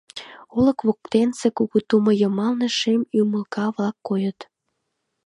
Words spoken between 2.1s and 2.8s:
йымалне